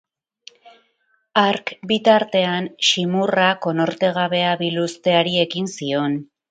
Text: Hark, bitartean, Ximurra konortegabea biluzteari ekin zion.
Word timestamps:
Hark, 1.41 1.69
bitartean, 1.93 2.71
Ximurra 2.89 3.53
konortegabea 3.67 4.59
biluzteari 4.67 5.41
ekin 5.49 5.75
zion. 5.79 6.23